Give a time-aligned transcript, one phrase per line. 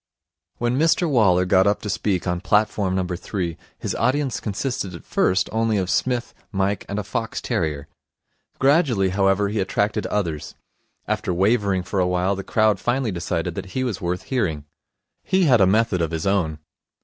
[0.57, 5.03] When Mr Waller got up to speak on platform number three, his audience consisted at
[5.05, 7.87] first only of Psmith, Mike, and a fox terrier.
[8.57, 10.55] Gradually however, he attracted others.
[11.07, 14.65] After wavering for a while, the crowd finally decided that he was worth hearing.
[15.23, 16.57] He had a method of his own.